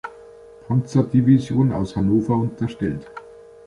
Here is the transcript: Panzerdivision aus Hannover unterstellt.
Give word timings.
Panzerdivision 0.67 1.71
aus 1.71 1.95
Hannover 1.95 2.33
unterstellt. 2.37 3.05